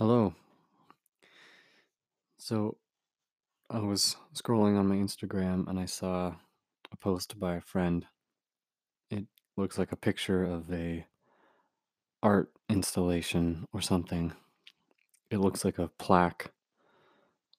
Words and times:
Hello. 0.00 0.34
So 2.38 2.78
I 3.68 3.80
was 3.80 4.16
scrolling 4.34 4.78
on 4.78 4.88
my 4.88 4.94
Instagram 4.94 5.68
and 5.68 5.78
I 5.78 5.84
saw 5.84 6.36
a 6.90 6.96
post 6.96 7.38
by 7.38 7.56
a 7.56 7.60
friend. 7.60 8.06
It 9.10 9.26
looks 9.58 9.76
like 9.76 9.92
a 9.92 9.96
picture 9.96 10.42
of 10.42 10.72
a 10.72 11.04
art 12.22 12.50
installation 12.70 13.66
or 13.74 13.82
something. 13.82 14.32
It 15.30 15.36
looks 15.36 15.66
like 15.66 15.78
a 15.78 15.90
plaque 15.98 16.50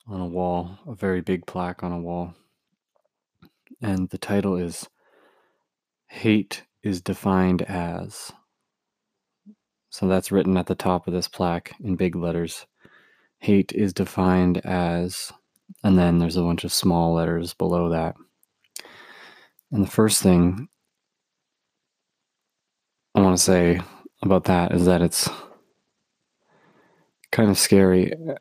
on 0.07 0.19
a 0.19 0.25
wall, 0.25 0.79
a 0.87 0.95
very 0.95 1.21
big 1.21 1.45
plaque 1.45 1.83
on 1.83 1.91
a 1.91 1.99
wall. 1.99 2.33
And 3.83 4.09
the 4.09 4.17
title 4.17 4.55
is 4.55 4.89
Hate 6.07 6.63
is 6.81 7.01
defined 7.01 7.61
as. 7.61 8.31
So 9.91 10.07
that's 10.07 10.31
written 10.31 10.55
at 10.55 10.67
the 10.67 10.75
top 10.75 11.05
of 11.05 11.13
this 11.13 11.27
plaque 11.27 11.73
in 11.83 11.97
big 11.97 12.15
letters. 12.15 12.65
Hate 13.39 13.73
is 13.73 13.93
defined 13.93 14.65
as, 14.65 15.33
and 15.83 15.99
then 15.99 16.17
there's 16.17 16.37
a 16.37 16.41
bunch 16.41 16.63
of 16.63 16.71
small 16.71 17.13
letters 17.13 17.53
below 17.53 17.89
that. 17.89 18.15
And 19.69 19.83
the 19.83 19.89
first 19.89 20.23
thing 20.23 20.69
I 23.13 23.19
want 23.19 23.37
to 23.37 23.43
say 23.43 23.81
about 24.21 24.45
that 24.45 24.71
is 24.71 24.85
that 24.85 25.01
it's 25.01 25.29
kind 27.31 27.49
of 27.49 27.57
scary 27.57 28.13
uh, 28.13 28.35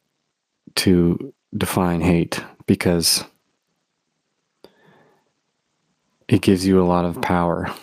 to 0.77 1.35
define 1.57 2.01
hate 2.01 2.45
because 2.67 3.25
it 6.29 6.43
gives 6.43 6.65
you 6.65 6.81
a 6.81 6.87
lot 6.87 7.05
of 7.05 7.21
power. 7.21 7.75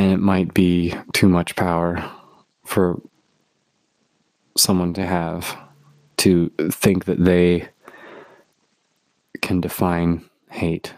And 0.00 0.12
it 0.12 0.16
might 0.16 0.54
be 0.54 0.94
too 1.12 1.28
much 1.28 1.54
power 1.56 2.02
for 2.64 3.02
someone 4.56 4.94
to 4.94 5.04
have 5.04 5.54
to 6.16 6.50
think 6.70 7.04
that 7.04 7.22
they 7.22 7.68
can 9.42 9.60
define 9.60 10.24
hate. 10.50 10.94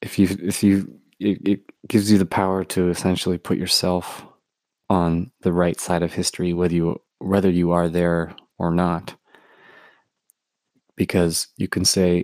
If 0.00 0.16
you, 0.16 0.28
if 0.40 0.62
you, 0.62 1.00
it, 1.18 1.48
it 1.48 1.60
gives 1.88 2.12
you 2.12 2.18
the 2.18 2.24
power 2.24 2.62
to 2.66 2.88
essentially 2.88 3.36
put 3.36 3.58
yourself 3.58 4.24
on 4.88 5.32
the 5.40 5.52
right 5.52 5.80
side 5.80 6.04
of 6.04 6.12
history, 6.12 6.52
whether 6.52 6.76
you, 6.76 7.00
whether 7.18 7.50
you 7.50 7.72
are 7.72 7.88
there 7.88 8.36
or 8.58 8.70
not. 8.70 9.16
Because 10.94 11.48
you 11.56 11.66
can 11.66 11.84
say, 11.84 12.22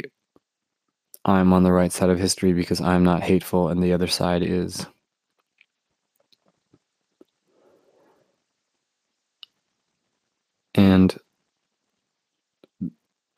I'm 1.25 1.53
on 1.53 1.63
the 1.63 1.73
right 1.73 1.93
side 1.93 2.11
of 2.11 2.19
history 2.19 2.53
because 2.53 2.81
I'm 2.81 3.05
not 3.05 3.23
hateful 3.23 3.69
and 3.69 3.83
the 3.83 3.93
other 3.93 4.07
side 4.07 4.43
is. 4.43 4.87
And 10.75 11.17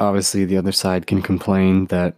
obviously, 0.01 0.45
the 0.45 0.57
other 0.57 0.73
side 0.73 1.07
can 1.07 1.23
complain 1.23 1.87
that 1.87 2.17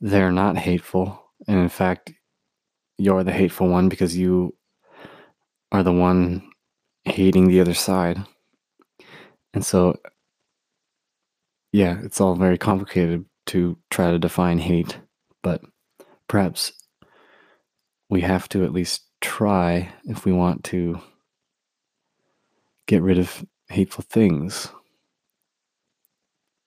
they're 0.00 0.32
not 0.32 0.58
hateful. 0.58 1.22
And 1.46 1.58
in 1.58 1.68
fact, 1.68 2.12
you're 2.98 3.24
the 3.24 3.32
hateful 3.32 3.68
one 3.68 3.88
because 3.88 4.16
you 4.16 4.54
are 5.72 5.82
the 5.82 5.92
one 5.92 6.50
hating 7.04 7.48
the 7.48 7.60
other 7.60 7.74
side. 7.74 8.18
And 9.54 9.64
so, 9.64 9.98
yeah, 11.72 12.00
it's 12.02 12.20
all 12.20 12.34
very 12.34 12.58
complicated 12.58 13.24
to 13.46 13.78
try 13.90 14.10
to 14.10 14.18
define 14.18 14.58
hate, 14.58 14.98
but 15.42 15.62
perhaps 16.28 16.72
we 18.08 18.20
have 18.22 18.48
to 18.50 18.64
at 18.64 18.72
least 18.72 19.02
try 19.20 19.92
if 20.04 20.24
we 20.24 20.32
want 20.32 20.64
to 20.64 21.00
get 22.86 23.02
rid 23.02 23.18
of 23.18 23.44
hateful 23.68 24.04
things, 24.08 24.68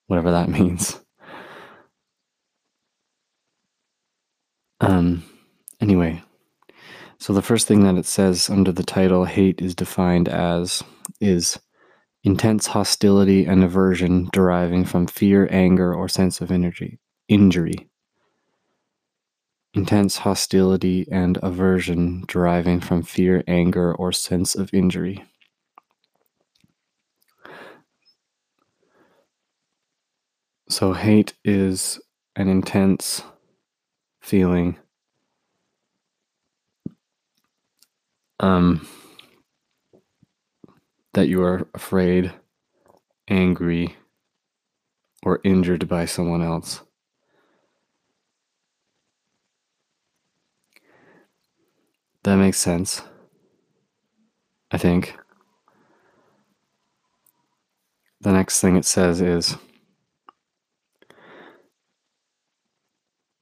whatever 0.07 0.31
that 0.31 0.49
means. 0.59 0.99
Um, 4.79 5.23
anyway, 5.81 6.21
so 7.19 7.33
the 7.33 7.41
first 7.41 7.67
thing 7.67 7.83
that 7.83 7.95
it 7.95 8.05
says 8.05 8.49
under 8.49 8.71
the 8.71 8.83
title, 8.83 9.25
hate 9.25 9.61
is 9.61 9.73
defined 9.73 10.29
as, 10.29 10.83
is 11.19 11.59
intense 12.27 12.67
hostility 12.67 13.45
and 13.45 13.63
aversion 13.63 14.27
deriving 14.33 14.83
from 14.83 15.07
fear, 15.07 15.47
anger, 15.49 15.93
or 15.95 16.09
sense 16.09 16.41
of 16.41 16.51
energy, 16.51 16.99
injury. 17.29 17.87
Intense 19.73 20.17
hostility 20.17 21.07
and 21.09 21.39
aversion 21.41 22.25
deriving 22.27 22.81
from 22.81 23.01
fear, 23.01 23.45
anger, 23.47 23.95
or 23.95 24.11
sense 24.11 24.55
of 24.55 24.73
injury. 24.73 25.23
So, 30.69 30.91
hate 30.91 31.33
is 31.45 31.97
an 32.35 32.49
intense 32.49 33.21
feeling. 34.19 34.77
Um, 38.41 38.85
that 41.17 41.29
you 41.29 41.41
are 41.41 41.67
afraid, 41.73 42.31
angry, 43.27 43.95
or 45.23 45.41
injured 45.43 45.89
by 45.89 46.05
someone 46.05 46.43
else. 46.43 46.81
That 52.21 52.35
makes 52.35 52.59
sense. 52.59 53.01
I 54.69 54.77
think. 54.77 55.17
The 58.21 58.31
next 58.31 58.61
thing 58.61 58.75
it 58.75 58.85
says 58.85 59.19
is 59.19 59.57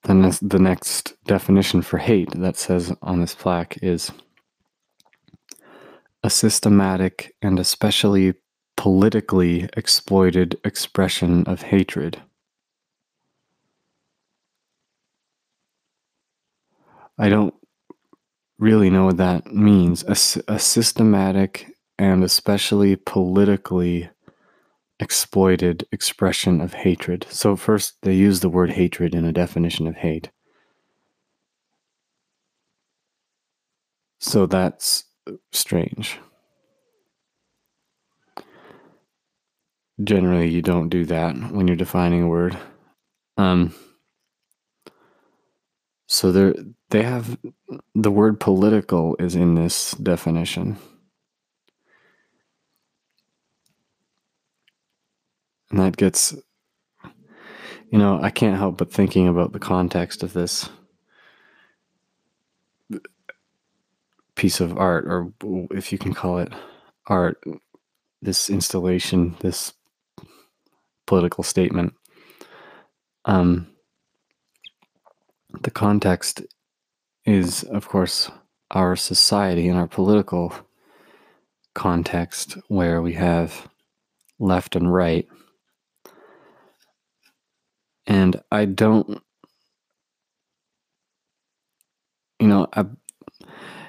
the, 0.03 0.13
ne- 0.13 0.39
the 0.41 0.59
next 0.59 1.21
definition 1.25 1.81
for 1.81 1.97
hate 1.97 2.31
that 2.31 2.55
says 2.55 2.95
on 3.01 3.19
this 3.19 3.35
plaque 3.35 3.77
is 3.83 4.13
a 6.25 6.29
systematic 6.31 7.35
and 7.43 7.59
especially 7.59 8.33
politically 8.75 9.69
exploited 9.77 10.59
expression 10.65 11.43
of 11.45 11.61
hatred. 11.61 12.19
I 17.19 17.29
don't 17.29 17.53
really 18.57 18.89
know 18.89 19.05
what 19.05 19.17
that 19.17 19.53
means. 19.53 20.03
A, 20.03 20.17
a 20.51 20.57
systematic 20.57 21.71
and 21.99 22.23
especially 22.23 22.95
politically 22.95 24.09
exploited 24.99 25.85
expression 25.91 26.59
of 26.59 26.73
hatred. 26.73 27.27
So, 27.29 27.55
first, 27.55 27.97
they 28.01 28.15
use 28.15 28.39
the 28.39 28.49
word 28.49 28.71
hatred 28.71 29.13
in 29.13 29.25
a 29.25 29.31
definition 29.31 29.85
of 29.85 29.97
hate. 29.97 30.31
So, 34.19 34.47
that's 34.47 35.03
strange. 35.51 36.19
Generally, 40.03 40.49
you 40.49 40.61
don't 40.61 40.89
do 40.89 41.05
that 41.05 41.35
when 41.51 41.67
you're 41.67 41.77
defining 41.77 42.23
a 42.23 42.27
word. 42.27 42.57
Um, 43.37 43.73
so 46.07 46.31
they 46.31 46.53
they 46.89 47.03
have 47.03 47.37
the 47.93 48.11
word 48.11 48.39
political 48.39 49.15
is 49.19 49.35
in 49.35 49.55
this 49.55 49.91
definition. 49.91 50.77
And 55.71 55.79
that 55.79 55.97
gets 55.97 56.35
you 57.91 57.99
know, 57.99 58.19
I 58.21 58.29
can't 58.29 58.57
help 58.57 58.77
but 58.77 58.91
thinking 58.91 59.27
about 59.27 59.53
the 59.53 59.59
context 59.59 60.23
of 60.23 60.33
this 60.33 60.69
piece 64.35 64.59
of 64.59 64.77
art, 64.77 65.05
or 65.07 65.31
if 65.71 65.91
you 65.91 65.97
can 65.97 66.13
call 66.13 66.39
it 66.39 66.51
art, 67.07 67.41
this 68.21 68.49
installation, 68.49 69.35
this 69.39 69.73
political 71.05 71.43
statement. 71.43 71.93
Um, 73.25 73.67
the 75.61 75.71
context 75.71 76.41
is, 77.25 77.63
of 77.63 77.87
course, 77.87 78.29
our 78.71 78.95
society 78.95 79.67
and 79.67 79.79
our 79.79 79.87
political 79.87 80.53
context, 81.73 82.57
where 82.67 83.01
we 83.01 83.13
have 83.13 83.67
left 84.39 84.75
and 84.75 84.91
right. 84.93 85.27
And 88.07 88.41
I 88.51 88.65
don't, 88.65 89.21
you 92.39 92.47
know, 92.47 92.67
I, 92.73 92.85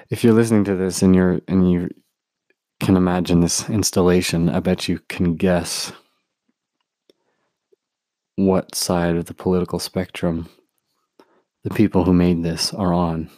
if 0.09 0.23
you're 0.23 0.33
listening 0.33 0.63
to 0.65 0.75
this 0.75 1.01
and 1.01 1.15
you're 1.15 1.41
and 1.47 1.71
you 1.71 1.89
can 2.79 2.95
imagine 2.95 3.41
this 3.41 3.69
installation, 3.69 4.49
I 4.49 4.59
bet 4.59 4.87
you 4.87 4.99
can 5.09 5.35
guess 5.35 5.91
what 8.35 8.75
side 8.75 9.15
of 9.15 9.25
the 9.25 9.33
political 9.33 9.79
spectrum 9.79 10.49
the 11.63 11.73
people 11.73 12.05
who 12.05 12.13
made 12.13 12.43
this 12.43 12.73
are 12.73 12.93
on. 12.93 13.29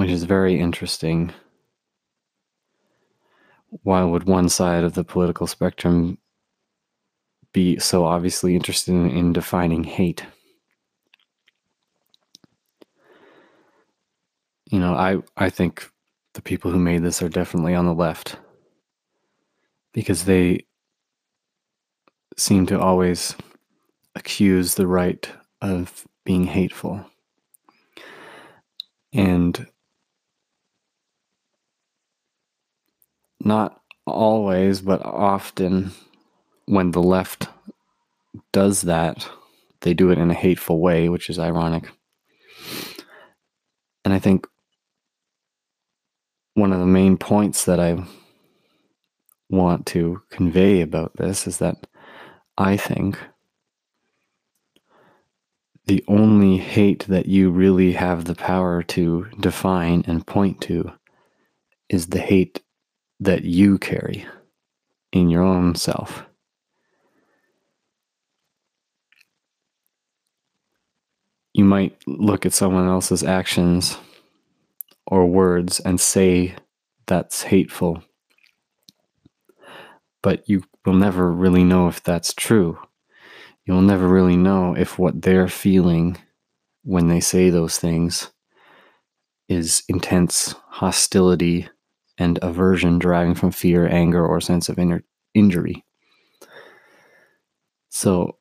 which 0.00 0.08
is 0.08 0.24
very 0.24 0.58
interesting. 0.58 1.30
Why 3.82 4.02
would 4.02 4.24
one 4.24 4.48
side 4.48 4.82
of 4.82 4.94
the 4.94 5.04
political 5.04 5.46
spectrum 5.46 6.16
be 7.52 7.78
so 7.78 8.06
obviously 8.06 8.56
interested 8.56 8.92
in, 8.92 9.10
in 9.10 9.34
defining 9.34 9.84
hate? 9.84 10.24
You 14.70 14.78
know, 14.78 14.94
I, 14.94 15.18
I 15.36 15.50
think 15.50 15.90
the 16.34 16.42
people 16.42 16.70
who 16.70 16.78
made 16.78 17.02
this 17.02 17.22
are 17.22 17.28
definitely 17.28 17.74
on 17.74 17.86
the 17.86 17.94
left 17.94 18.36
because 19.92 20.24
they 20.24 20.64
seem 22.36 22.66
to 22.66 22.78
always 22.78 23.34
accuse 24.14 24.76
the 24.76 24.86
right 24.86 25.28
of 25.60 26.06
being 26.24 26.44
hateful. 26.44 27.04
And 29.12 29.66
not 33.42 33.80
always, 34.06 34.80
but 34.82 35.04
often 35.04 35.90
when 36.66 36.92
the 36.92 37.02
left 37.02 37.48
does 38.52 38.82
that, 38.82 39.28
they 39.80 39.94
do 39.94 40.10
it 40.10 40.18
in 40.18 40.30
a 40.30 40.34
hateful 40.34 40.78
way, 40.78 41.08
which 41.08 41.28
is 41.28 41.40
ironic. 41.40 41.90
And 44.04 44.14
I 44.14 44.20
think 44.20 44.46
one 46.54 46.72
of 46.72 46.80
the 46.80 46.86
main 46.86 47.16
points 47.16 47.64
that 47.64 47.80
I 47.80 48.04
want 49.48 49.86
to 49.86 50.22
convey 50.30 50.80
about 50.80 51.16
this 51.16 51.46
is 51.46 51.58
that 51.58 51.86
I 52.56 52.76
think 52.76 53.18
the 55.86 56.04
only 56.06 56.56
hate 56.56 57.06
that 57.08 57.26
you 57.26 57.50
really 57.50 57.92
have 57.92 58.24
the 58.24 58.34
power 58.34 58.82
to 58.84 59.26
define 59.40 60.04
and 60.06 60.26
point 60.26 60.60
to 60.62 60.92
is 61.88 62.08
the 62.08 62.20
hate 62.20 62.62
that 63.18 63.44
you 63.44 63.78
carry 63.78 64.24
in 65.12 65.28
your 65.28 65.42
own 65.42 65.74
self. 65.74 66.24
You 71.52 71.64
might 71.64 71.96
look 72.06 72.46
at 72.46 72.52
someone 72.52 72.86
else's 72.86 73.24
actions 73.24 73.98
or 75.10 75.26
words 75.26 75.80
and 75.80 76.00
say 76.00 76.54
that's 77.06 77.42
hateful, 77.42 78.02
but 80.22 80.48
you 80.48 80.62
will 80.86 80.94
never 80.94 81.30
really 81.30 81.64
know 81.64 81.88
if 81.88 82.02
that's 82.02 82.32
true. 82.32 82.78
You'll 83.66 83.82
never 83.82 84.08
really 84.08 84.36
know 84.36 84.74
if 84.74 84.98
what 84.98 85.20
they're 85.20 85.48
feeling 85.48 86.16
when 86.82 87.08
they 87.08 87.20
say 87.20 87.50
those 87.50 87.78
things 87.78 88.30
is 89.48 89.82
intense 89.88 90.54
hostility 90.68 91.68
and 92.16 92.38
aversion 92.40 92.98
deriving 92.98 93.34
from 93.34 93.50
fear, 93.50 93.88
anger, 93.88 94.24
or 94.24 94.40
sense 94.40 94.68
of 94.68 94.78
inner 94.78 95.02
injury. 95.34 95.84
So 97.90 98.36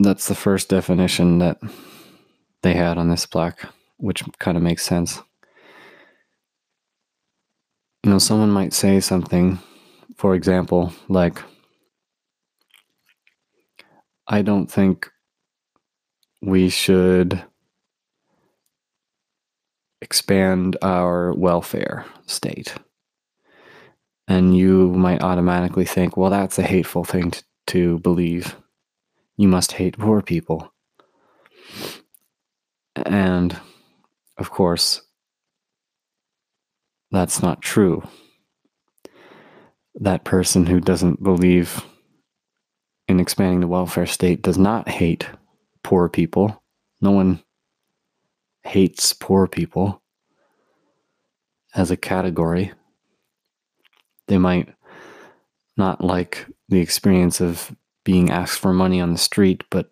that's 0.00 0.26
the 0.26 0.34
first 0.34 0.68
definition 0.68 1.38
that 1.38 1.58
they 2.62 2.74
had 2.74 2.98
on 2.98 3.08
this 3.08 3.26
plaque, 3.26 3.64
which 3.98 4.24
kind 4.38 4.56
of 4.56 4.62
makes 4.62 4.84
sense. 4.84 5.22
You 8.04 8.10
know, 8.10 8.18
someone 8.18 8.50
might 8.50 8.72
say 8.72 9.00
something, 9.00 9.58
for 10.16 10.34
example, 10.34 10.92
like, 11.08 11.42
I 14.26 14.42
don't 14.42 14.66
think 14.70 15.10
we 16.40 16.68
should 16.68 17.42
expand 20.00 20.76
our 20.80 21.32
welfare 21.32 22.06
state. 22.26 22.74
And 24.28 24.56
you 24.56 24.92
might 24.92 25.22
automatically 25.22 25.86
think, 25.86 26.16
well, 26.16 26.30
that's 26.30 26.58
a 26.58 26.62
hateful 26.62 27.02
thing 27.04 27.30
to, 27.32 27.42
to 27.68 27.98
believe. 27.98 28.56
You 29.36 29.48
must 29.48 29.72
hate 29.72 29.98
poor 29.98 30.22
people. 30.22 30.72
And 32.94 33.58
of 34.38 34.50
course, 34.50 35.02
that's 37.10 37.42
not 37.42 37.62
true. 37.62 38.06
That 39.96 40.24
person 40.24 40.66
who 40.66 40.80
doesn't 40.80 41.22
believe 41.22 41.84
in 43.08 43.18
expanding 43.18 43.60
the 43.60 43.66
welfare 43.66 44.06
state 44.06 44.42
does 44.42 44.58
not 44.58 44.88
hate 44.88 45.26
poor 45.82 46.08
people. 46.08 46.62
No 47.00 47.10
one 47.10 47.42
hates 48.62 49.12
poor 49.12 49.46
people 49.46 50.02
as 51.74 51.90
a 51.90 51.96
category. 51.96 52.72
They 54.28 54.38
might 54.38 54.68
not 55.76 56.04
like 56.04 56.46
the 56.68 56.80
experience 56.80 57.40
of 57.40 57.74
being 58.04 58.30
asked 58.30 58.58
for 58.58 58.72
money 58.72 59.00
on 59.00 59.12
the 59.12 59.18
street, 59.18 59.64
but 59.70 59.90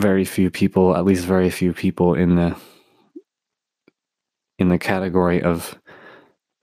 very 0.00 0.24
few 0.24 0.50
people, 0.50 0.96
at 0.96 1.04
least 1.04 1.24
very 1.24 1.50
few 1.50 1.72
people 1.72 2.14
in 2.14 2.36
the 2.36 2.56
in 4.58 4.68
the 4.68 4.78
category 4.78 5.42
of 5.42 5.78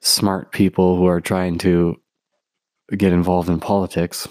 smart 0.01 0.51
people 0.51 0.97
who 0.97 1.07
are 1.07 1.21
trying 1.21 1.57
to 1.57 1.95
get 2.95 3.11
involved 3.11 3.49
in 3.49 3.59
politics 3.59 4.27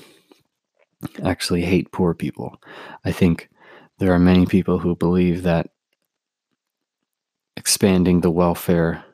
actually 1.25 1.62
hate 1.62 1.93
poor 1.93 2.14
people. 2.14 2.61
I 3.05 3.12
think 3.12 3.49
there 3.99 4.12
are 4.12 4.19
many 4.19 4.47
people 4.47 4.79
who 4.79 4.94
believe 4.94 5.43
that 5.43 5.70
expanding 7.56 8.20
the 8.20 8.31
welfare 8.31 9.05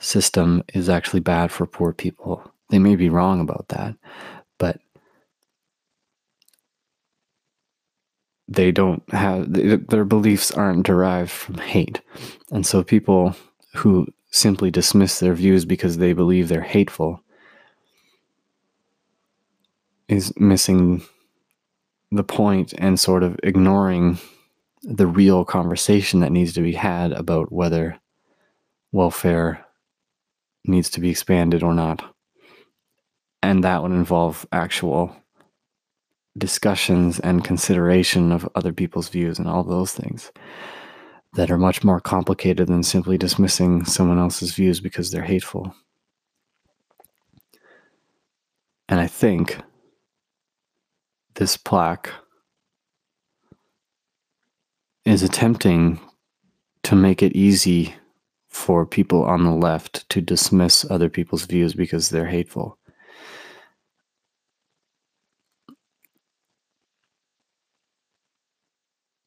system 0.00 0.62
is 0.74 0.88
actually 0.88 1.20
bad 1.20 1.50
for 1.50 1.66
poor 1.66 1.92
people. 1.92 2.52
They 2.70 2.78
may 2.78 2.96
be 2.96 3.08
wrong 3.08 3.40
about 3.40 3.68
that, 3.68 3.96
but 4.58 4.80
they 8.54 8.72
don't 8.72 9.02
have 9.12 9.46
their 9.52 10.04
beliefs 10.04 10.50
aren't 10.50 10.86
derived 10.86 11.30
from 11.30 11.58
hate. 11.58 12.00
And 12.50 12.66
so 12.66 12.82
people 12.82 13.34
who 13.74 14.06
simply 14.30 14.70
dismiss 14.70 15.20
their 15.20 15.34
views 15.34 15.64
because 15.64 15.98
they 15.98 16.12
believe 16.12 16.48
they're 16.48 16.62
hateful 16.62 17.22
is 20.08 20.32
missing 20.38 21.02
the 22.10 22.24
point 22.24 22.74
and 22.76 23.00
sort 23.00 23.22
of 23.22 23.38
ignoring 23.42 24.18
the 24.82 25.06
real 25.06 25.44
conversation 25.44 26.20
that 26.20 26.32
needs 26.32 26.52
to 26.52 26.60
be 26.60 26.72
had 26.72 27.12
about 27.12 27.52
whether 27.52 27.98
welfare 28.90 29.64
needs 30.64 30.90
to 30.90 31.00
be 31.00 31.10
expanded 31.10 31.62
or 31.62 31.72
not. 31.72 32.14
And 33.42 33.64
that 33.64 33.82
would 33.82 33.92
involve 33.92 34.46
actual 34.52 35.16
discussions 36.38 37.20
and 37.20 37.44
consideration 37.44 38.32
of 38.32 38.48
other 38.54 38.72
people's 38.72 39.08
views 39.08 39.38
and 39.38 39.48
all 39.48 39.62
those 39.62 39.92
things 39.92 40.32
that 41.34 41.50
are 41.50 41.58
much 41.58 41.82
more 41.82 42.00
complicated 42.00 42.68
than 42.68 42.82
simply 42.82 43.16
dismissing 43.16 43.84
someone 43.84 44.18
else's 44.18 44.54
views 44.54 44.80
because 44.80 45.10
they're 45.10 45.22
hateful. 45.22 45.74
And 48.88 49.00
I 49.00 49.06
think 49.06 49.58
this 51.34 51.56
plaque 51.56 52.10
is 55.04 55.22
attempting 55.22 55.98
to 56.82 56.94
make 56.94 57.22
it 57.22 57.34
easy 57.34 57.94
for 58.50 58.84
people 58.84 59.24
on 59.24 59.44
the 59.44 59.50
left 59.50 60.08
to 60.10 60.20
dismiss 60.20 60.84
other 60.90 61.08
people's 61.08 61.46
views 61.46 61.74
because 61.74 62.10
they're 62.10 62.26
hateful. 62.26 62.78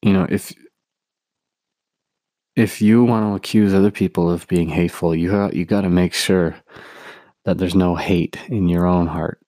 You 0.06 0.12
know, 0.14 0.26
if 0.30 0.52
if 2.54 2.80
you 2.80 3.04
want 3.04 3.24
to 3.30 3.36
accuse 3.36 3.74
other 3.74 3.90
people 3.90 4.30
of 4.30 4.46
being 4.48 4.68
hateful, 4.68 5.14
you 5.14 5.32
ha- 5.32 5.50
you 5.52 5.66
got 5.66 5.82
to 5.82 5.90
make 5.90 6.14
sure 6.14 6.56
that 7.44 7.58
there's 7.58 7.74
no 7.74 7.96
hate 7.96 8.38
in 8.48 8.68
your 8.68 8.86
own 8.86 9.08
heart. 9.08 9.40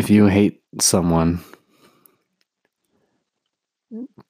if 0.00 0.08
you 0.08 0.26
hate 0.26 0.62
someone, 0.80 1.40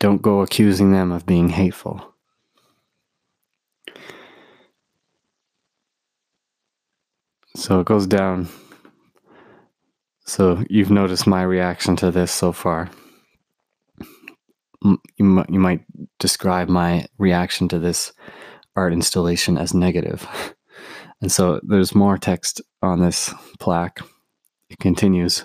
don't 0.01 0.21
go 0.21 0.41
accusing 0.41 0.91
them 0.91 1.13
of 1.13 1.25
being 1.27 1.49
hateful. 1.49 2.13
So 7.55 7.81
it 7.81 7.87
goes 7.87 8.09
down. 8.09 8.49
So 10.31 10.63
you've 10.71 10.93
noticed 10.93 11.27
my 11.27 11.43
reaction 11.43 11.97
to 11.97 12.13
this 12.13 12.31
so 12.31 12.53
far. 12.53 12.89
You, 14.81 15.45
you 15.49 15.59
might 15.59 15.85
describe 16.21 16.69
my 16.69 17.07
reaction 17.19 17.67
to 17.67 17.81
this 17.81 18.13
art 18.77 18.93
installation 18.93 19.59
as 19.59 19.75
negative. 19.75 20.27
And 21.23 21.31
so 21.31 21.61
there's 21.63 21.95
more 21.95 22.17
text 22.17 22.63
on 22.81 23.01
this 23.01 23.35
plaque. 23.59 24.01
It 24.71 24.79
continues. 24.79 25.45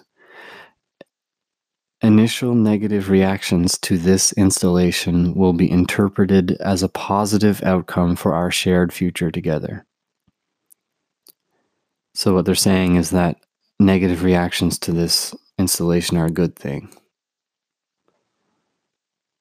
initial 2.02 2.56
negative 2.56 3.10
reactions 3.10 3.78
to 3.80 3.98
this 3.98 4.32
installation 4.34 5.34
will 5.34 5.52
be 5.52 5.70
interpreted 5.70 6.54
as 6.62 6.82
a 6.82 6.88
positive 6.88 7.62
outcome 7.64 8.16
for 8.16 8.34
our 8.34 8.52
shared 8.52 8.94
future 8.94 9.32
together. 9.32 9.86
So, 12.14 12.34
what 12.34 12.46
they're 12.46 12.56
saying 12.56 12.96
is 12.96 13.10
that 13.10 13.36
negative 13.80 14.24
reactions 14.24 14.80
to 14.80 14.92
this 14.92 15.36
installation 15.58 16.18
are 16.18 16.26
a 16.26 16.32
good 16.32 16.56
thing. 16.56 16.94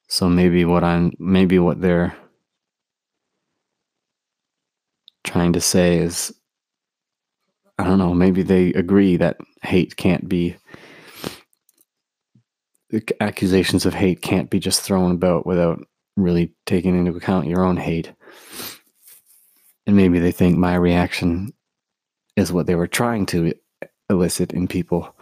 So 0.07 0.29
maybe 0.29 0.65
what 0.65 0.83
I'm 0.83 1.13
maybe 1.19 1.59
what 1.59 1.81
they're 1.81 2.15
trying 5.23 5.53
to 5.53 5.61
say 5.61 5.97
is 5.97 6.33
I 7.77 7.83
don't 7.83 7.97
know, 7.97 8.13
maybe 8.13 8.41
they 8.41 8.69
agree 8.73 9.17
that 9.17 9.37
hate 9.63 9.97
can't 9.97 10.29
be 10.29 10.55
accusations 13.19 13.85
of 13.85 13.93
hate 13.93 14.21
can't 14.21 14.49
be 14.49 14.59
just 14.59 14.81
thrown 14.81 15.11
about 15.11 15.45
without 15.45 15.85
really 16.15 16.53
taking 16.65 16.97
into 16.97 17.17
account 17.17 17.47
your 17.47 17.65
own 17.65 17.75
hate. 17.75 18.13
And 19.85 19.95
maybe 19.95 20.19
they 20.19 20.31
think 20.31 20.57
my 20.57 20.75
reaction 20.75 21.53
is 22.37 22.53
what 22.53 22.67
they 22.67 22.75
were 22.75 22.87
trying 22.87 23.25
to 23.27 23.53
elicit 24.09 24.53
in 24.53 24.67
people. 24.67 25.15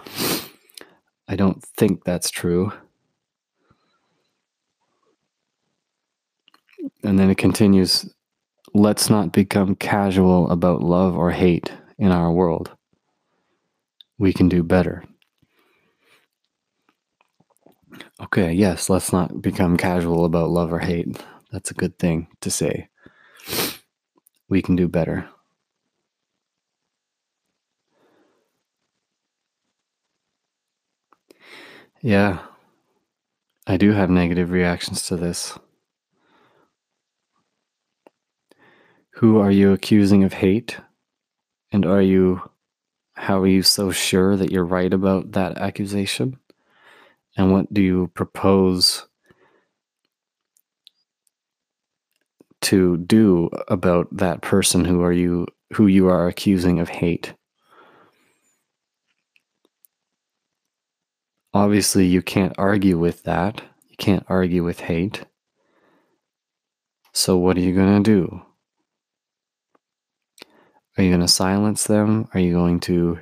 I 1.27 1.35
don't 1.35 1.63
think 1.77 2.03
that's 2.03 2.29
true. 2.29 2.71
And 7.03 7.17
then 7.17 7.29
it 7.29 7.37
continues 7.37 8.13
let's 8.73 9.09
not 9.09 9.31
become 9.31 9.75
casual 9.75 10.49
about 10.49 10.81
love 10.81 11.15
or 11.15 11.31
hate 11.31 11.71
in 11.97 12.11
our 12.11 12.31
world. 12.31 12.71
We 14.17 14.33
can 14.33 14.49
do 14.49 14.63
better. 14.63 15.03
Okay, 18.21 18.51
yes, 18.53 18.89
let's 18.89 19.13
not 19.13 19.41
become 19.41 19.77
casual 19.77 20.25
about 20.25 20.49
love 20.49 20.73
or 20.73 20.79
hate. 20.79 21.23
That's 21.51 21.71
a 21.71 21.75
good 21.75 21.99
thing 21.99 22.27
to 22.41 22.49
say. 22.49 22.87
We 24.49 24.61
can 24.61 24.75
do 24.75 24.87
better. 24.87 25.29
Yeah, 32.05 32.39
I 33.65 33.77
do 33.77 33.93
have 33.93 34.09
negative 34.09 34.51
reactions 34.51 35.03
to 35.07 35.15
this. 35.15 35.57
Who 39.11 39.39
are 39.39 39.49
you 39.51 39.71
accusing 39.71 40.25
of 40.25 40.33
hate? 40.33 40.77
And 41.71 41.85
are 41.85 42.01
you, 42.01 42.41
how 43.13 43.39
are 43.39 43.47
you 43.47 43.63
so 43.63 43.89
sure 43.89 44.35
that 44.35 44.51
you're 44.51 44.65
right 44.65 44.93
about 44.93 45.31
that 45.31 45.57
accusation? 45.57 46.37
And 47.37 47.53
what 47.53 47.73
do 47.73 47.81
you 47.81 48.11
propose 48.13 49.07
to 52.63 52.97
do 52.97 53.49
about 53.69 54.09
that 54.17 54.41
person 54.41 54.83
who 54.83 55.01
are 55.03 55.13
you, 55.13 55.47
who 55.71 55.87
you 55.87 56.09
are 56.09 56.27
accusing 56.27 56.81
of 56.81 56.89
hate? 56.89 57.33
Obviously, 61.53 62.07
you 62.07 62.21
can't 62.21 62.55
argue 62.57 62.97
with 62.97 63.23
that. 63.23 63.61
You 63.87 63.95
can't 63.97 64.25
argue 64.27 64.63
with 64.63 64.79
hate. 64.79 65.25
So, 67.13 67.37
what 67.37 67.57
are 67.57 67.61
you 67.61 67.75
going 67.75 68.03
to 68.03 68.09
do? 68.09 68.41
Are 70.97 71.03
you 71.03 71.09
going 71.09 71.21
to 71.21 71.27
silence 71.27 71.85
them? 71.85 72.27
Are 72.33 72.39
you 72.39 72.53
going 72.53 72.79
to 72.81 73.19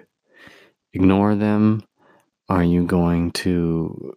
ignore 0.93 1.35
them? 1.35 1.83
Are 2.47 2.63
you 2.63 2.85
going 2.85 3.31
to 3.31 4.13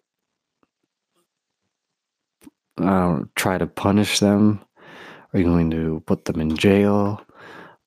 uh, 2.78 3.20
try 3.34 3.58
to 3.58 3.66
punish 3.66 4.20
them? 4.20 4.64
Are 5.32 5.38
you 5.40 5.44
going 5.44 5.70
to 5.72 6.02
put 6.06 6.24
them 6.24 6.40
in 6.40 6.56
jail? 6.56 7.20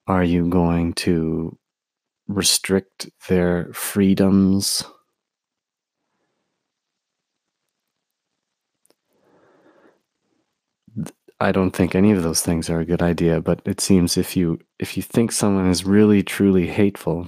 Are 0.07 0.23
you 0.23 0.47
going 0.49 0.93
to 0.93 1.57
restrict 2.27 3.09
their 3.29 3.71
freedoms? 3.73 4.83
I 11.39 11.51
don't 11.51 11.71
think 11.71 11.93
any 11.93 12.11
of 12.11 12.23
those 12.23 12.41
things 12.41 12.69
are 12.69 12.79
a 12.79 12.85
good 12.85 13.01
idea, 13.01 13.41
but 13.41 13.61
it 13.65 13.79
seems 13.79 14.17
if 14.17 14.35
you 14.35 14.59
if 14.79 14.97
you 14.97 15.03
think 15.03 15.31
someone 15.31 15.69
is 15.69 15.85
really 15.85 16.23
truly 16.23 16.67
hateful, 16.67 17.27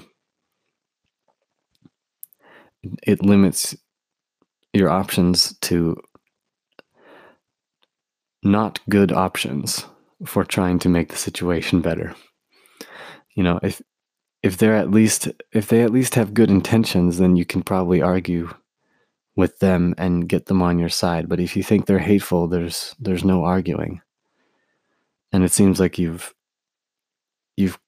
it 3.04 3.24
limits 3.24 3.76
your 4.74 4.90
options 4.90 5.58
to 5.60 5.96
not 8.42 8.80
good 8.90 9.12
options 9.12 9.86
for 10.26 10.44
trying 10.44 10.80
to 10.80 10.90
make 10.90 11.10
the 11.10 11.16
situation 11.16 11.82
better. 11.82 12.16
You 13.36 13.44
know, 13.44 13.60
if 13.62 13.82
if 14.42 14.58
they're 14.58 14.76
at 14.76 14.92
least 14.92 15.28
if 15.52 15.68
they 15.68 15.84
at 15.84 15.92
least 15.92 16.16
have 16.16 16.34
good 16.34 16.50
intentions, 16.50 17.20
then 17.20 17.36
you 17.36 17.46
can 17.46 17.62
probably 17.62 18.02
argue 18.02 18.50
with 19.40 19.58
them 19.60 19.96
and 19.98 20.28
get 20.28 20.48
them 20.48 20.62
on 20.62 20.78
your 20.78 20.90
side. 20.90 21.30
But 21.30 21.40
if 21.40 21.56
you 21.56 21.64
think 21.64 21.86
they're 21.86 21.98
hateful, 21.98 22.50
there's 22.50 22.94
there's 23.00 23.24
no 23.24 23.46
arguing. 23.46 24.02
And 25.32 25.46
it 25.46 25.54
seems 25.54 25.80
like 25.80 25.98
you've 25.98 26.36
you've 27.56 27.80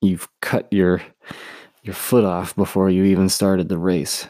you've 0.00 0.28
cut 0.40 0.66
your 0.72 1.00
your 1.84 1.94
foot 1.94 2.24
off 2.24 2.56
before 2.56 2.90
you 2.90 3.04
even 3.04 3.28
started 3.28 3.68
the 3.68 3.78
race 3.78 4.26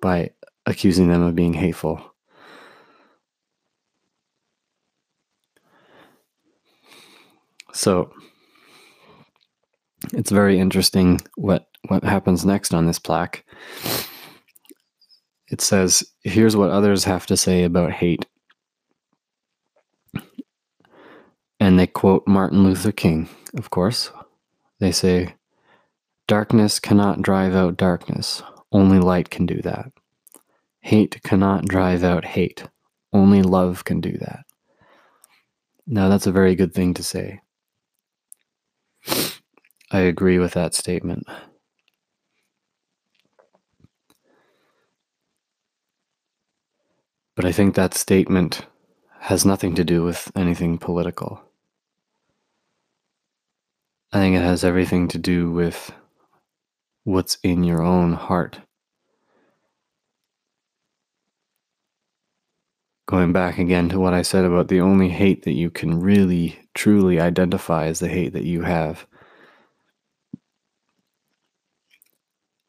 by 0.00 0.30
accusing 0.66 1.08
them 1.08 1.22
of 1.22 1.34
being 1.34 1.52
hateful. 1.52 2.14
So 7.72 8.12
it's 10.12 10.30
very 10.30 10.60
interesting 10.60 11.20
what 11.34 11.66
what 11.88 12.04
happens 12.04 12.46
next 12.46 12.72
on 12.72 12.86
this 12.86 13.00
plaque 13.00 13.44
it 15.48 15.60
says, 15.60 16.04
Here's 16.22 16.56
what 16.56 16.70
others 16.70 17.04
have 17.04 17.26
to 17.26 17.36
say 17.36 17.64
about 17.64 17.92
hate. 17.92 18.26
And 21.58 21.78
they 21.78 21.86
quote 21.86 22.26
Martin 22.26 22.64
Luther 22.64 22.92
King, 22.92 23.28
of 23.56 23.70
course. 23.70 24.10
They 24.78 24.92
say, 24.92 25.34
Darkness 26.28 26.78
cannot 26.80 27.22
drive 27.22 27.54
out 27.54 27.76
darkness, 27.76 28.42
only 28.72 28.98
light 28.98 29.30
can 29.30 29.46
do 29.46 29.62
that. 29.62 29.92
Hate 30.80 31.22
cannot 31.22 31.66
drive 31.66 32.04
out 32.04 32.24
hate, 32.24 32.64
only 33.12 33.42
love 33.42 33.84
can 33.84 34.00
do 34.00 34.12
that. 34.18 34.44
Now, 35.86 36.08
that's 36.08 36.26
a 36.26 36.32
very 36.32 36.56
good 36.56 36.74
thing 36.74 36.94
to 36.94 37.02
say. 37.02 37.40
I 39.90 40.00
agree 40.00 40.38
with 40.38 40.54
that 40.54 40.74
statement. 40.74 41.26
But 47.36 47.44
I 47.44 47.52
think 47.52 47.74
that 47.74 47.92
statement 47.92 48.66
has 49.20 49.44
nothing 49.44 49.74
to 49.74 49.84
do 49.84 50.02
with 50.02 50.32
anything 50.34 50.78
political. 50.78 51.42
I 54.10 54.18
think 54.18 54.36
it 54.36 54.42
has 54.42 54.64
everything 54.64 55.06
to 55.08 55.18
do 55.18 55.52
with 55.52 55.92
what's 57.04 57.36
in 57.42 57.62
your 57.62 57.82
own 57.82 58.14
heart. 58.14 58.60
Going 63.06 63.32
back 63.32 63.58
again 63.58 63.90
to 63.90 64.00
what 64.00 64.14
I 64.14 64.22
said 64.22 64.44
about 64.44 64.68
the 64.68 64.80
only 64.80 65.10
hate 65.10 65.44
that 65.44 65.52
you 65.52 65.70
can 65.70 66.00
really, 66.00 66.58
truly 66.74 67.20
identify 67.20 67.86
is 67.86 67.98
the 67.98 68.08
hate 68.08 68.32
that 68.32 68.44
you 68.44 68.62
have. 68.62 69.06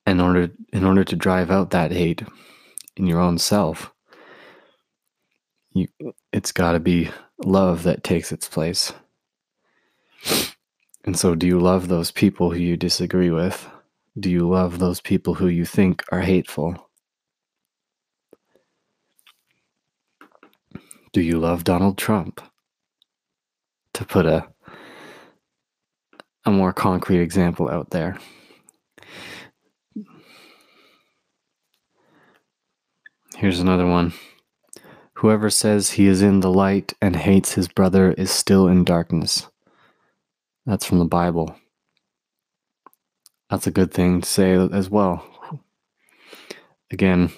In 0.06 0.20
order, 0.20 0.52
in 0.74 0.84
order 0.84 1.04
to 1.06 1.16
drive 1.16 1.50
out 1.50 1.72
that 1.72 1.92
hate 1.92 2.24
in 2.98 3.08
your 3.08 3.20
own 3.20 3.38
self, 3.38 3.92
you 5.78 6.14
it's 6.34 6.52
got 6.52 6.74
to 6.74 6.80
be 6.80 7.10
love 7.44 7.84
that 7.84 8.04
takes 8.04 8.32
its 8.32 8.48
place. 8.50 8.94
And 11.06 11.18
so, 11.18 11.36
do 11.36 11.48
you 11.48 11.60
love 11.60 11.88
those 11.88 12.12
people 12.12 12.52
who 12.52 12.60
you 12.60 12.78
disagree 12.78 13.32
with? 13.32 13.68
Do 14.20 14.30
you 14.30 14.50
love 14.50 14.80
those 14.80 15.02
people 15.02 15.36
who 15.36 15.48
you 15.48 15.66
think 15.66 16.04
are 16.12 16.22
hateful? 16.22 16.90
Do 21.14 21.22
you 21.22 21.40
love 21.40 21.64
Donald 21.64 21.98
Trump? 21.98 22.42
To 23.94 24.06
put 24.06 24.26
a 24.26 24.48
a 26.46 26.52
more 26.52 26.74
concrete 26.74 27.22
example 27.22 27.70
out 27.70 27.92
there. 27.92 28.18
Here's 33.36 33.60
another 33.60 33.86
one. 33.86 34.14
Whoever 35.18 35.50
says 35.50 35.92
he 35.92 36.06
is 36.06 36.22
in 36.22 36.42
the 36.42 36.52
light 36.52 36.94
and 37.02 37.16
hates 37.16 37.54
his 37.54 37.68
brother 37.68 38.12
is 38.12 38.30
still 38.30 38.68
in 38.68 38.84
darkness. 38.84 39.48
That's 40.68 40.86
from 40.86 41.00
the 41.00 41.06
Bible. 41.06 41.56
That's 43.50 43.66
a 43.66 43.72
good 43.72 43.92
thing 43.92 44.22
to 44.22 44.30
say 44.30 44.54
as 44.54 44.92
well. 44.92 45.26
Again, 46.92 47.32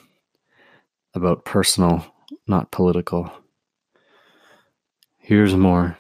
about 1.14 1.46
personal, 1.46 2.06
not 2.48 2.70
political. 2.70 3.32
Here's 5.18 5.56
more. 5.56 5.98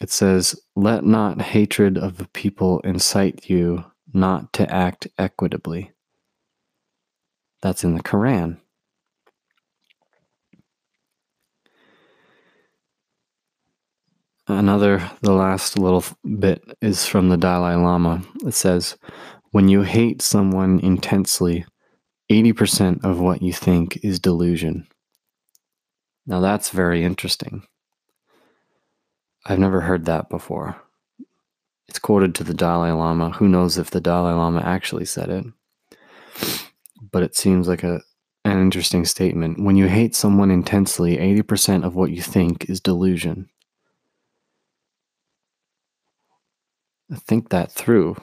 It 0.00 0.12
says, 0.12 0.54
Let 0.76 1.04
not 1.04 1.42
hatred 1.42 1.98
of 1.98 2.18
the 2.18 2.28
people 2.28 2.78
incite 2.80 3.50
you 3.50 3.84
not 4.14 4.52
to 4.52 4.72
act 4.72 5.08
equitably. 5.18 5.90
That's 7.60 7.82
in 7.82 7.94
the 7.94 8.04
Quran. 8.04 8.58
Another, 14.50 15.10
the 15.20 15.32
last 15.32 15.78
little 15.78 16.02
bit 16.38 16.64
is 16.80 17.04
from 17.04 17.28
the 17.28 17.36
Dalai 17.36 17.74
Lama. 17.74 18.22
It 18.46 18.54
says, 18.54 18.96
When 19.50 19.68
you 19.68 19.82
hate 19.82 20.22
someone 20.22 20.80
intensely, 20.80 21.66
80% 22.30 23.04
of 23.04 23.20
what 23.20 23.42
you 23.42 23.52
think 23.52 23.98
is 24.02 24.18
delusion. 24.18 24.88
Now 26.26 26.40
that's 26.40 26.70
very 26.70 27.04
interesting. 27.04 27.64
I've 29.44 29.58
never 29.58 29.82
heard 29.82 30.06
that 30.06 30.30
before. 30.30 30.76
It's 31.86 31.98
quoted 31.98 32.34
to 32.36 32.44
the 32.44 32.54
Dalai 32.54 32.92
Lama. 32.92 33.30
Who 33.32 33.48
knows 33.48 33.76
if 33.76 33.90
the 33.90 34.00
Dalai 34.00 34.32
Lama 34.32 34.60
actually 34.60 35.04
said 35.04 35.28
it? 35.28 35.44
But 37.12 37.22
it 37.22 37.36
seems 37.36 37.68
like 37.68 37.82
a 37.82 38.00
an 38.46 38.60
interesting 38.62 39.04
statement. 39.04 39.62
When 39.62 39.76
you 39.76 39.88
hate 39.88 40.14
someone 40.14 40.50
intensely, 40.50 41.18
80% 41.18 41.84
of 41.84 41.94
what 41.94 42.10
you 42.10 42.22
think 42.22 42.70
is 42.70 42.80
delusion. 42.80 43.50
Think 47.12 47.48
that 47.50 47.72
through. 47.72 48.16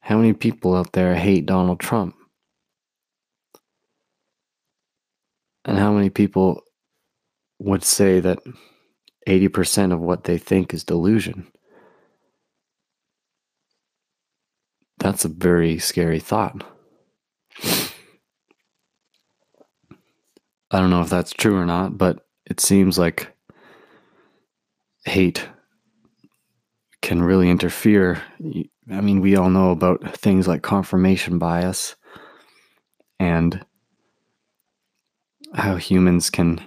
How 0.00 0.16
many 0.16 0.32
people 0.32 0.74
out 0.74 0.92
there 0.92 1.14
hate 1.14 1.44
Donald 1.44 1.80
Trump? 1.80 2.14
And 5.66 5.78
how 5.78 5.92
many 5.92 6.08
people 6.08 6.62
would 7.58 7.84
say 7.84 8.20
that 8.20 8.38
80% 9.28 9.92
of 9.92 10.00
what 10.00 10.24
they 10.24 10.38
think 10.38 10.72
is 10.72 10.84
delusion? 10.84 11.46
That's 14.98 15.26
a 15.26 15.28
very 15.28 15.78
scary 15.78 16.20
thought. 16.20 16.64
I 20.70 20.80
don't 20.80 20.90
know 20.90 21.02
if 21.02 21.10
that's 21.10 21.32
true 21.32 21.56
or 21.56 21.66
not, 21.66 21.98
but 21.98 22.26
it 22.46 22.60
seems 22.60 22.98
like 22.98 23.34
hate 25.04 25.46
can 27.08 27.22
really 27.22 27.48
interfere. 27.48 28.22
I 28.90 29.00
mean, 29.00 29.22
we 29.22 29.34
all 29.34 29.48
know 29.48 29.70
about 29.70 30.14
things 30.14 30.46
like 30.46 30.60
confirmation 30.60 31.38
bias 31.38 31.96
and 33.18 33.64
how 35.54 35.76
humans 35.76 36.28
can 36.28 36.60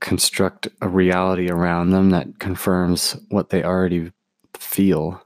construct 0.00 0.66
a 0.80 0.88
reality 0.88 1.48
around 1.48 1.90
them 1.90 2.10
that 2.10 2.40
confirms 2.40 3.16
what 3.28 3.50
they 3.50 3.62
already 3.62 4.10
feel 4.58 5.22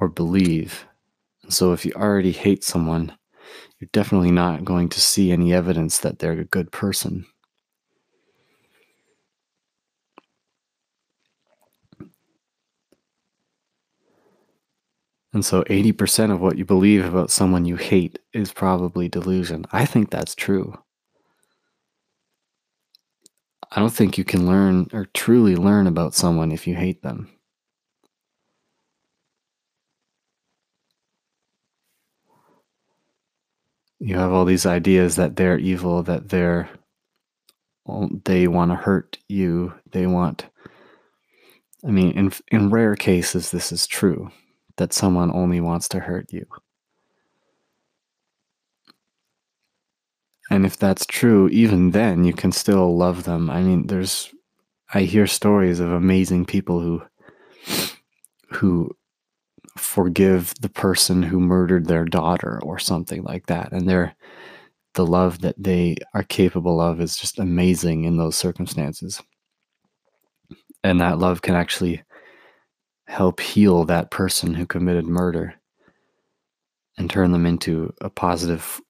or 0.00 0.08
believe. 0.08 0.86
And 1.44 1.54
so 1.54 1.72
if 1.72 1.86
you 1.86 1.92
already 1.94 2.32
hate 2.32 2.64
someone, 2.64 3.16
you're 3.78 3.90
definitely 3.92 4.32
not 4.32 4.64
going 4.64 4.88
to 4.88 5.00
see 5.00 5.30
any 5.30 5.54
evidence 5.54 5.98
that 5.98 6.18
they're 6.18 6.32
a 6.32 6.44
good 6.44 6.72
person. 6.72 7.26
And 15.34 15.44
so 15.44 15.64
80% 15.64 16.30
of 16.32 16.40
what 16.40 16.56
you 16.56 16.64
believe 16.64 17.04
about 17.04 17.30
someone 17.30 17.64
you 17.64 17.74
hate 17.74 18.20
is 18.32 18.52
probably 18.52 19.08
delusion. 19.08 19.66
I 19.72 19.84
think 19.84 20.10
that's 20.10 20.34
true. 20.36 20.78
I 23.72 23.80
don't 23.80 23.92
think 23.92 24.16
you 24.16 24.22
can 24.24 24.46
learn 24.46 24.86
or 24.92 25.06
truly 25.06 25.56
learn 25.56 25.88
about 25.88 26.14
someone 26.14 26.52
if 26.52 26.68
you 26.68 26.76
hate 26.76 27.02
them. 27.02 27.28
You 33.98 34.16
have 34.16 34.32
all 34.32 34.44
these 34.44 34.66
ideas 34.66 35.16
that 35.16 35.34
they're 35.34 35.58
evil, 35.58 36.04
that 36.04 36.28
they're 36.28 36.68
they 38.24 38.48
want 38.48 38.70
to 38.70 38.76
hurt 38.76 39.18
you, 39.28 39.74
they 39.90 40.06
want 40.06 40.46
I 41.86 41.90
mean, 41.90 42.12
in 42.12 42.32
in 42.52 42.70
rare 42.70 42.94
cases 42.96 43.50
this 43.50 43.72
is 43.72 43.86
true 43.86 44.30
that 44.76 44.92
someone 44.92 45.30
only 45.32 45.60
wants 45.60 45.88
to 45.88 46.00
hurt 46.00 46.32
you. 46.32 46.46
And 50.50 50.66
if 50.66 50.76
that's 50.76 51.06
true, 51.06 51.48
even 51.48 51.92
then 51.92 52.24
you 52.24 52.32
can 52.32 52.52
still 52.52 52.96
love 52.96 53.24
them. 53.24 53.50
I 53.50 53.62
mean, 53.62 53.86
there's 53.86 54.32
I 54.92 55.02
hear 55.02 55.26
stories 55.26 55.80
of 55.80 55.90
amazing 55.90 56.44
people 56.46 56.80
who 56.80 57.02
who 58.50 58.90
forgive 59.76 60.54
the 60.60 60.68
person 60.68 61.22
who 61.22 61.40
murdered 61.40 61.86
their 61.86 62.04
daughter 62.04 62.60
or 62.62 62.78
something 62.78 63.22
like 63.24 63.46
that 63.46 63.72
and 63.72 63.88
they're 63.88 64.14
the 64.94 65.06
love 65.06 65.40
that 65.40 65.56
they 65.58 65.96
are 66.14 66.22
capable 66.22 66.80
of 66.80 67.00
is 67.00 67.16
just 67.16 67.38
amazing 67.38 68.04
in 68.04 68.16
those 68.16 68.36
circumstances. 68.36 69.20
And 70.84 71.00
that 71.00 71.18
love 71.18 71.42
can 71.42 71.54
actually 71.54 72.02
help 73.06 73.40
heal 73.40 73.84
that 73.84 74.10
person 74.10 74.54
who 74.54 74.66
committed 74.66 75.06
murder 75.06 75.54
and 76.96 77.10
turn 77.10 77.32
them 77.32 77.46
into 77.46 77.92
a 78.00 78.08
positive 78.08 78.80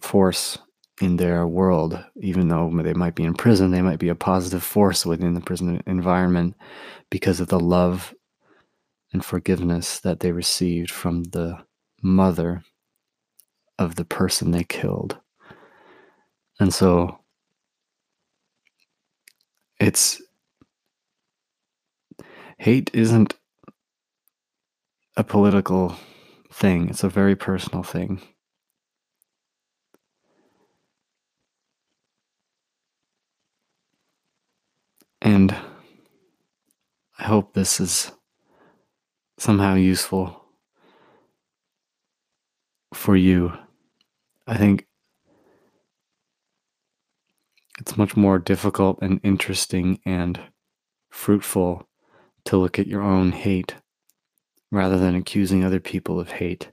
force 0.00 0.58
in 1.00 1.16
their 1.16 1.46
world. 1.46 2.02
Even 2.20 2.48
though 2.48 2.70
they 2.82 2.92
might 2.92 3.14
be 3.14 3.24
in 3.24 3.34
prison 3.34 3.70
they 3.70 3.82
might 3.82 3.98
be 3.98 4.08
a 4.08 4.14
positive 4.14 4.62
force 4.62 5.06
within 5.06 5.34
the 5.34 5.40
prison 5.40 5.82
environment 5.86 6.54
because 7.10 7.40
of 7.40 7.48
the 7.48 7.60
love 7.60 8.14
and 9.12 9.24
forgiveness 9.24 10.00
that 10.00 10.20
they 10.20 10.32
received 10.32 10.90
from 10.90 11.24
the 11.24 11.56
mother 12.02 12.62
of 13.78 13.94
the 13.94 14.04
person 14.04 14.50
they 14.50 14.64
killed. 14.64 15.16
And 16.60 16.74
so 16.74 17.20
it's 19.80 20.20
hate 22.58 22.90
isn't 22.92 23.34
a 25.16 25.24
political 25.24 25.96
thing, 26.52 26.88
it's 26.88 27.04
a 27.04 27.08
very 27.08 27.36
personal 27.36 27.82
thing. 27.82 28.20
And 35.20 35.54
I 37.18 37.24
hope 37.24 37.52
this 37.52 37.80
is 37.80 38.12
somehow 39.38 39.74
useful 39.74 40.44
for 42.94 43.16
you. 43.16 43.52
I 44.46 44.56
think 44.56 44.86
it's 47.80 47.96
much 47.96 48.16
more 48.16 48.38
difficult 48.38 48.98
and 49.02 49.20
interesting 49.22 50.00
and 50.04 50.40
fruitful 51.10 51.87
to 52.48 52.56
look 52.56 52.78
at 52.78 52.86
your 52.86 53.02
own 53.02 53.30
hate 53.30 53.74
rather 54.70 54.98
than 54.98 55.14
accusing 55.14 55.62
other 55.62 55.80
people 55.80 56.18
of 56.18 56.30
hate. 56.30 56.70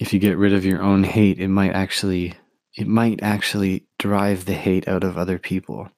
If 0.00 0.12
you 0.12 0.18
get 0.18 0.36
rid 0.36 0.52
of 0.52 0.64
your 0.64 0.82
own 0.82 1.04
hate, 1.04 1.38
it 1.38 1.46
might 1.46 1.72
actually 1.72 2.34
it 2.76 2.88
might 2.88 3.22
actually 3.22 3.86
drive 4.00 4.44
the 4.46 4.54
hate 4.54 4.88
out 4.88 5.04
of 5.04 5.16
other 5.16 5.38
people. 5.38 5.88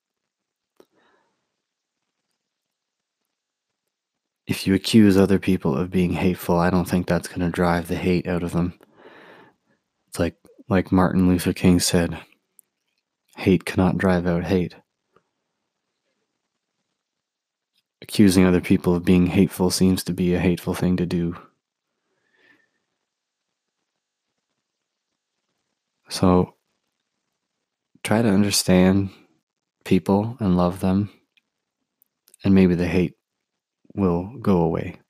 If 4.46 4.66
you 4.66 4.74
accuse 4.74 5.16
other 5.16 5.38
people 5.38 5.74
of 5.74 5.90
being 5.90 6.12
hateful, 6.12 6.58
I 6.58 6.68
don't 6.68 6.88
think 6.88 7.06
that's 7.06 7.28
going 7.28 7.40
to 7.40 7.48
drive 7.48 7.88
the 7.88 7.96
hate 7.96 8.26
out 8.26 8.42
of 8.42 8.52
them. 8.52 8.78
It's 10.08 10.18
like 10.18 10.36
like 10.68 10.92
Martin 10.92 11.28
Luther 11.28 11.54
King 11.54 11.80
said, 11.80 12.20
hate 13.38 13.64
cannot 13.64 13.96
drive 13.96 14.26
out 14.26 14.44
hate. 14.44 14.74
Accusing 18.02 18.44
other 18.44 18.60
people 18.60 18.94
of 18.94 19.04
being 19.04 19.28
hateful 19.28 19.70
seems 19.70 20.04
to 20.04 20.12
be 20.12 20.34
a 20.34 20.40
hateful 20.40 20.74
thing 20.74 20.96
to 20.98 21.06
do. 21.06 21.36
So 26.08 26.56
try 28.02 28.20
to 28.20 28.28
understand 28.28 29.10
people 29.84 30.36
and 30.40 30.56
love 30.56 30.80
them, 30.80 31.10
and 32.44 32.54
maybe 32.54 32.74
the 32.74 32.86
hate 32.86 33.14
will 33.94 34.36
go 34.40 34.58
away. 34.62 35.01